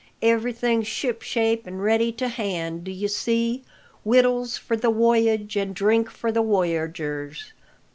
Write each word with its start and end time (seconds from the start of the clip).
Everything 0.23 0.81
shipshape 0.81 1.67
'an' 1.67 1.75
ready 1.77 2.11
to 2.11 2.27
hand, 2.27 2.85
d'ye 2.85 3.05
see 3.05 3.63
wittles 4.03 4.57
for 4.57 4.75
the 4.75 4.89
woyage, 4.89 5.55
an' 5.55 5.73
drink 5.73 6.09
for 6.09 6.31
the 6.31 6.41
woyagers. 6.41 7.51